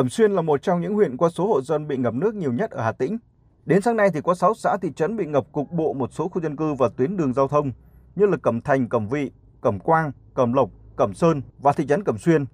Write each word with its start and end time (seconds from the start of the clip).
Cẩm 0.00 0.08
Xuyên 0.08 0.32
là 0.32 0.42
một 0.42 0.62
trong 0.62 0.80
những 0.80 0.94
huyện 0.94 1.16
có 1.16 1.30
số 1.30 1.46
hộ 1.46 1.62
dân 1.62 1.88
bị 1.88 1.96
ngập 1.96 2.14
nước 2.14 2.34
nhiều 2.34 2.52
nhất 2.52 2.70
ở 2.70 2.82
Hà 2.84 2.92
Tĩnh. 2.92 3.18
Đến 3.66 3.82
sáng 3.82 3.96
nay 3.96 4.10
thì 4.14 4.20
có 4.20 4.34
6 4.34 4.54
xã 4.54 4.76
thị 4.82 4.92
trấn 4.96 5.16
bị 5.16 5.26
ngập 5.26 5.44
cục 5.52 5.70
bộ 5.72 5.92
một 5.92 6.12
số 6.12 6.28
khu 6.28 6.42
dân 6.42 6.56
cư 6.56 6.74
và 6.74 6.88
tuyến 6.96 7.16
đường 7.16 7.34
giao 7.34 7.48
thông 7.48 7.72
như 8.16 8.26
là 8.26 8.36
Cẩm 8.36 8.60
Thành, 8.60 8.88
Cẩm 8.88 9.08
Vị, 9.08 9.30
Cẩm 9.60 9.78
Quang, 9.78 10.12
Cẩm 10.34 10.52
Lộc, 10.52 10.70
Cẩm 10.96 11.14
Sơn 11.14 11.42
và 11.58 11.72
thị 11.72 11.86
trấn 11.86 12.04
Cẩm 12.04 12.18
Xuyên. 12.18 12.44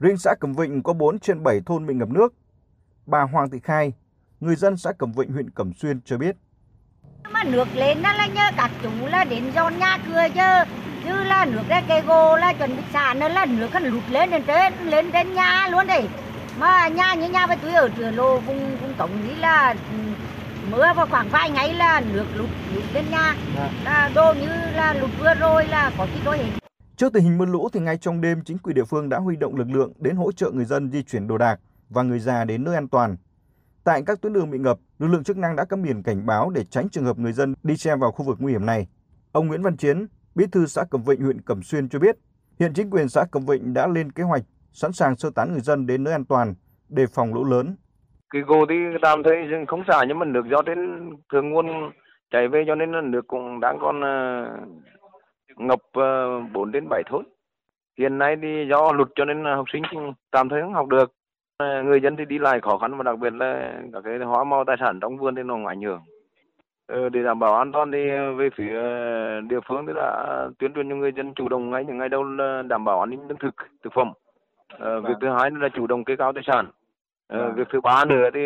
Riêng 0.00 0.16
xã 0.16 0.34
Cẩm 0.40 0.54
Vịnh 0.54 0.82
có 0.82 0.92
4 0.92 1.18
trên 1.18 1.42
7 1.42 1.60
thôn 1.66 1.86
bị 1.86 1.94
ngập 1.94 2.08
nước. 2.08 2.34
Bà 3.06 3.22
Hoàng 3.22 3.50
Thị 3.50 3.58
Khai, 3.62 3.92
người 4.40 4.56
dân 4.56 4.76
xã 4.76 4.92
Cẩm 4.92 5.12
Vịnh 5.12 5.32
huyện 5.32 5.50
Cẩm 5.50 5.72
Xuyên 5.72 6.00
cho 6.04 6.18
biết. 6.18 6.36
Mà 7.32 7.44
nước 7.44 7.68
lên 7.74 8.02
đó 8.02 8.12
là 8.12 8.26
nhờ 8.26 8.50
các 8.56 8.70
chú 8.82 8.90
là 9.06 9.24
đến 9.24 9.44
dọn 9.54 9.78
nhà 9.78 9.98
cửa 10.06 10.26
chứ 10.34 10.72
chứ 11.04 11.24
là 11.24 11.44
nước 11.44 11.62
ra 11.68 11.82
cây 11.88 12.00
gỗ 12.00 12.36
là 12.36 12.52
chuẩn 12.52 12.76
bị 12.76 12.82
xả 12.92 13.14
nên 13.14 13.32
là 13.32 13.46
nước 13.46 13.68
nó 13.72 13.80
lụt 13.80 14.02
lên 14.10 14.30
trên 14.46 14.72
lên 14.84 15.10
trên 15.12 15.34
nhà 15.34 15.68
luôn 15.68 15.86
đấy 15.86 16.08
mà 16.58 16.88
nhà 16.88 17.14
như 17.14 17.30
nhà 17.30 17.46
với 17.46 17.56
tôi 17.62 17.72
ở 17.72 17.88
cửa 17.98 18.10
lô 18.10 18.40
vùng 18.40 18.76
vùng 18.76 18.94
cổng 18.98 19.10
nghĩ 19.26 19.34
là 19.34 19.76
ừ, 19.92 19.98
mưa 20.70 20.92
vào 20.96 21.06
khoảng 21.10 21.28
vài 21.28 21.50
ngày 21.50 21.74
là 21.74 22.00
nước 22.12 22.24
lụt 22.36 22.48
lụt 22.74 22.84
lên 22.94 23.04
nhà 23.10 23.36
là 23.84 24.10
đồ 24.14 24.34
như 24.34 24.48
là 24.74 24.94
lụt 25.00 25.10
vừa 25.20 25.34
rồi 25.40 25.66
là 25.66 25.92
có 25.98 26.06
chi 26.06 26.20
đôi 26.24 26.38
hết 26.38 26.50
Trước 26.96 27.12
tình 27.12 27.24
hình 27.24 27.38
mưa 27.38 27.46
lũ 27.46 27.68
thì 27.72 27.80
ngay 27.80 27.98
trong 27.98 28.20
đêm 28.20 28.42
chính 28.44 28.58
quyền 28.58 28.74
địa 28.74 28.84
phương 28.84 29.08
đã 29.08 29.18
huy 29.18 29.36
động 29.36 29.56
lực 29.56 29.70
lượng 29.70 29.92
đến 29.98 30.16
hỗ 30.16 30.32
trợ 30.32 30.50
người 30.50 30.64
dân 30.64 30.90
di 30.90 31.02
chuyển 31.02 31.28
đồ 31.28 31.38
đạc 31.38 31.60
và 31.88 32.02
người 32.02 32.18
già 32.18 32.44
đến 32.44 32.64
nơi 32.64 32.74
an 32.74 32.88
toàn. 32.88 33.16
Tại 33.84 34.02
các 34.06 34.20
tuyến 34.20 34.32
đường 34.32 34.50
bị 34.50 34.58
ngập, 34.58 34.78
lực 34.98 35.08
lượng 35.08 35.24
chức 35.24 35.36
năng 35.36 35.56
đã 35.56 35.64
cắm 35.64 35.82
biển 35.82 36.02
cảnh 36.02 36.26
báo 36.26 36.50
để 36.50 36.64
tránh 36.64 36.88
trường 36.88 37.04
hợp 37.04 37.18
người 37.18 37.32
dân 37.32 37.54
đi 37.62 37.76
xe 37.76 37.96
vào 37.96 38.12
khu 38.12 38.24
vực 38.24 38.36
nguy 38.40 38.52
hiểm 38.52 38.66
này. 38.66 38.88
Ông 39.32 39.48
Nguyễn 39.48 39.62
Văn 39.62 39.76
Chiến, 39.76 40.06
Bí 40.34 40.44
thư 40.52 40.66
xã 40.66 40.84
Cẩm 40.90 41.02
Vịnh 41.02 41.22
huyện 41.22 41.40
Cẩm 41.40 41.62
Xuyên 41.62 41.88
cho 41.88 41.98
biết, 41.98 42.16
hiện 42.58 42.74
chính 42.74 42.90
quyền 42.90 43.08
xã 43.08 43.24
Cẩm 43.30 43.46
Vịnh 43.46 43.74
đã 43.74 43.86
lên 43.86 44.12
kế 44.12 44.22
hoạch 44.22 44.42
sẵn 44.72 44.92
sàng 44.92 45.16
sơ 45.16 45.30
tán 45.34 45.52
người 45.52 45.60
dân 45.60 45.86
đến 45.86 46.04
nơi 46.04 46.14
an 46.14 46.24
toàn 46.24 46.54
đề 46.88 47.04
phòng 47.14 47.34
lũ 47.34 47.44
lớn. 47.44 47.76
cái 48.30 48.42
gồ 48.42 48.66
thì 48.68 48.74
tạm 49.02 49.22
thời 49.22 49.36
không 49.68 49.82
xả 49.88 50.04
nhưng 50.08 50.18
mà 50.18 50.26
nước 50.26 50.46
do 50.50 50.62
trên 50.62 51.10
thượng 51.32 51.50
nguồn 51.50 51.66
chảy 52.30 52.48
về 52.48 52.64
cho 52.66 52.74
nên 52.74 52.92
là 52.92 53.00
nước 53.00 53.26
cũng 53.26 53.60
đang 53.60 53.78
còn 53.80 54.00
ờ, 54.00 54.46
ngập 55.56 55.80
ờ, 55.92 56.40
4 56.52 56.72
đến 56.72 56.88
7 56.90 57.02
thôn. 57.06 57.24
Hiện 57.98 58.18
nay 58.18 58.36
thì 58.42 58.66
do 58.70 58.92
lụt 58.92 59.08
cho 59.14 59.24
nên 59.24 59.44
học 59.44 59.64
sinh 59.72 59.82
tạm 60.30 60.48
thời 60.48 60.62
không 60.62 60.74
học 60.74 60.88
được. 60.88 61.12
Ờ, 61.56 61.82
người 61.82 62.00
dân 62.00 62.16
thì 62.16 62.24
đi 62.24 62.38
lại 62.38 62.60
khó 62.60 62.78
khăn 62.78 62.96
và 62.96 63.02
đặc 63.02 63.18
biệt 63.18 63.32
là 63.32 63.80
các 63.92 64.00
cái 64.04 64.18
hóa 64.18 64.44
màu 64.44 64.64
tài 64.64 64.76
sản 64.80 65.00
trong 65.00 65.18
vườn 65.18 65.34
thì 65.34 65.42
nó 65.42 65.54
cũng 65.54 65.66
ảnh 65.66 65.82
hưởng. 65.82 66.00
Để 67.12 67.22
đảm 67.22 67.38
bảo 67.38 67.54
an 67.54 67.72
toàn 67.72 67.92
thì 67.92 67.98
về 68.36 68.48
phía 68.56 68.72
địa 69.48 69.60
phương 69.68 69.86
thì 69.86 69.92
đã 69.96 70.48
tuyên 70.58 70.72
truyền 70.74 70.88
cho 70.88 70.96
người 70.96 71.12
dân 71.16 71.34
chủ 71.34 71.48
động 71.48 71.70
ngay 71.70 71.84
những 71.84 71.98
ngày 71.98 72.08
đầu 72.08 72.24
là 72.24 72.62
đảm 72.62 72.84
bảo 72.84 73.00
an 73.00 73.10
ninh 73.10 73.28
lương 73.28 73.38
thực, 73.38 73.54
thực 73.84 73.92
phẩm. 73.92 74.12
Ờ, 74.68 75.00
Việc 75.00 75.14
thứ 75.20 75.28
hai 75.38 75.50
là 75.50 75.68
chủ 75.74 75.86
động 75.86 76.04
kê 76.04 76.16
cao 76.18 76.32
tài 76.32 76.42
sản. 76.46 76.70
Ờ, 77.26 77.52
việc 77.56 77.68
thứ 77.72 77.80
ba 77.80 78.04
nữa 78.04 78.28
thì 78.34 78.40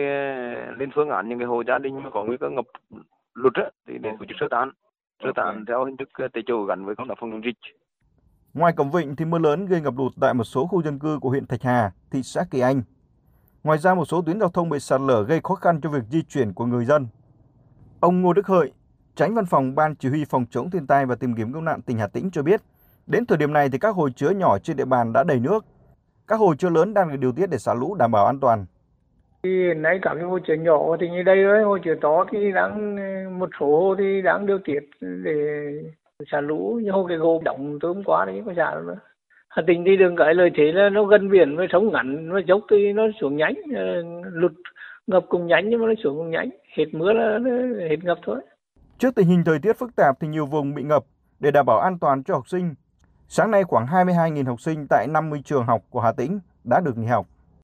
lên 0.79 0.91
phương 0.95 1.11
án 1.11 1.29
những 1.29 1.39
cái 1.39 1.47
hộ 1.47 1.63
gia 1.69 1.79
đình 1.79 2.03
mà 2.03 2.11
có 2.11 2.25
nguy 2.25 2.37
cơ 2.37 2.51
ngập 2.51 2.65
lụt 3.35 3.55
á, 3.55 3.65
thì 3.89 3.99
để 3.99 4.11
tổ 4.19 4.25
chức 4.29 4.37
sơ 4.41 4.47
tán 4.51 4.71
sơ 5.23 5.29
tán 5.37 5.65
theo 5.69 5.85
hình 5.85 5.97
thức 5.97 6.09
ờ, 6.13 6.29
tại 6.33 6.43
chỗ 6.47 6.65
gắn 6.65 6.85
với 6.85 6.95
công 6.97 7.09
tác 7.09 7.15
phòng 7.21 7.31
chống 7.31 7.45
dịch 7.45 7.57
Ngoài 8.55 8.73
Cẩm 8.77 8.91
Vịnh 8.91 9.17
thì 9.17 9.25
mưa 9.25 9.39
lớn 9.39 9.67
gây 9.67 9.81
ngập 9.81 9.95
lụt 9.99 10.13
tại 10.21 10.35
một 10.35 10.45
số 10.45 10.67
khu 10.67 10.83
dân 10.83 10.99
cư 10.99 11.19
của 11.21 11.29
huyện 11.29 11.47
Thạch 11.47 11.63
Hà, 11.63 11.91
thị 12.11 12.23
xã 12.23 12.45
Kỳ 12.51 12.61
Anh. 12.61 12.83
Ngoài 13.65 13.79
ra 13.79 13.95
một 13.95 14.05
số 14.05 14.23
tuyến 14.23 14.41
giao 14.41 14.49
thông 14.49 14.69
bị 14.69 14.81
sạt 14.81 15.01
lở 15.01 15.23
gây 15.23 15.41
khó 15.45 15.55
khăn 15.55 15.81
cho 15.83 15.91
việc 15.91 16.03
di 16.11 16.23
chuyển 16.23 16.53
của 16.53 16.67
người 16.67 16.85
dân. 16.85 17.07
Ông 18.01 18.23
Ngô 18.23 18.33
Đức 18.33 18.47
Hợi, 18.47 18.73
Tránh 19.15 19.35
Văn 19.35 19.47
phòng 19.47 19.75
Ban 19.75 19.95
Chỉ 19.95 20.09
huy 20.09 20.25
Phòng 20.25 20.47
chống 20.51 20.71
thiên 20.71 20.87
tai 20.87 21.07
và 21.07 21.15
tìm 21.15 21.35
kiếm 21.37 21.53
cứu 21.53 21.63
nạn 21.63 21.83
tỉnh 21.83 21.99
Hà 21.99 22.07
Tĩnh 22.07 22.31
cho 22.31 22.43
biết, 22.43 22.61
đến 23.07 23.27
thời 23.27 23.39
điểm 23.39 23.53
này 23.53 23.69
thì 23.69 23.79
các 23.79 23.95
hồ 23.95 24.09
chứa 24.11 24.31
nhỏ 24.31 24.59
trên 24.59 24.77
địa 24.77 24.85
bàn 24.85 25.13
đã 25.13 25.25
đầy 25.25 25.41
nước. 25.41 25.65
Các 26.29 26.37
hồ 26.37 26.55
chứa 26.55 26.71
lớn 26.71 26.95
đang 26.95 27.11
được 27.11 27.17
điều 27.21 27.33
tiết 27.33 27.47
để 27.51 27.59
xả 27.59 27.75
lũ 27.75 27.95
đảm 27.95 28.13
bảo 28.13 28.27
an 28.27 28.41
toàn. 28.41 28.67
Thì 29.43 29.51
hiện 29.51 29.83
nay 29.83 29.99
các 30.03 30.15
cái 30.15 30.25
hồ 30.25 30.39
chứa 30.47 30.55
nhỏ 30.55 30.97
thì 31.01 31.09
như 31.09 31.23
đây 31.23 31.45
đấy, 31.45 31.63
hồ 31.63 31.79
chứa 31.85 31.95
to 32.01 32.25
thì 32.33 32.53
đang 32.53 32.97
một 33.39 33.51
số 33.61 33.67
hồ 33.67 33.95
thì 33.99 34.23
đang 34.23 34.47
điều 34.47 34.59
tiết 34.65 34.81
để 35.01 35.33
xả 36.33 36.41
lũ 36.41 36.81
như 36.85 36.91
hồ 36.91 37.07
cái 37.09 37.17
gỗ 37.17 37.43
động 37.45 37.79
tối 37.81 37.95
hôm 37.95 38.05
qua 38.05 38.25
đấy 38.25 38.43
có 38.47 38.53
xả 38.57 38.75
nữa. 38.87 38.99
Hà 39.49 39.63
Tĩnh 39.67 39.85
thì 39.87 39.97
đường 39.97 40.17
cái 40.17 40.35
lời 40.35 40.51
thế 40.57 40.73
là 40.73 40.89
nó 40.89 41.05
gần 41.05 41.31
biển 41.31 41.57
với 41.57 41.67
sống 41.73 41.93
ngắn 41.93 42.29
nó 42.29 42.41
dốc 42.47 42.61
thì 42.71 42.93
nó 42.93 43.03
xuống 43.21 43.37
nhánh 43.37 43.55
ờ, 43.77 44.03
lụt 44.33 44.53
ngập 45.07 45.25
cùng 45.29 45.47
nhánh 45.47 45.69
nhưng 45.69 45.81
mà 45.81 45.87
nó 45.87 45.95
xuống 46.05 46.17
cùng 46.17 46.31
nhánh 46.31 46.51
hết 46.77 46.85
mưa 46.93 47.13
là 47.13 47.39
nó 47.39 47.51
hết 47.89 47.97
ngập 48.03 48.19
thôi. 48.23 48.41
Trước 48.99 49.15
tình 49.15 49.27
hình 49.27 49.43
thời 49.47 49.59
tiết 49.59 49.73
phức 49.79 49.97
tạp 49.97 50.21
thì 50.21 50.29
nhiều 50.29 50.47
vùng 50.47 50.75
bị 50.75 50.83
ngập 50.83 51.05
để 51.41 51.51
đảm 51.51 51.67
bảo 51.67 51.79
an 51.79 51.99
toàn 51.99 52.23
cho 52.23 52.35
học 52.35 52.49
sinh. 52.49 52.75
Sáng 53.35 53.51
nay, 53.51 53.65
khoảng 53.65 53.87
22.000 53.87 54.47
học 54.47 54.61
sinh 54.61 54.87
tại 54.91 55.07
50 55.07 55.43
trường 55.45 55.67
học 55.67 55.83
của 55.91 56.01
Hà 56.01 56.13
Tĩnh 56.13 56.41
đã 56.65 56.81
được 56.81 56.99
nghỉ 56.99 57.07
học. 57.07 57.27